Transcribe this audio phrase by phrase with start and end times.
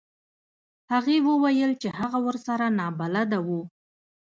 [0.91, 3.49] هغې وویل چې هغه ورسره نابلده و.